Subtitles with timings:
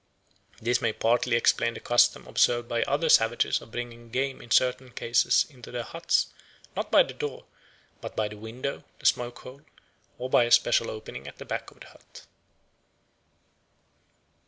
[0.59, 4.89] This may partly explain the custom observed by other savages of bringing game in certain
[4.89, 6.33] cases into their huts,
[6.75, 7.45] not by the door,
[8.01, 9.61] but by the window, the smoke hole,
[10.17, 12.25] or by a special opening at the back of the hut.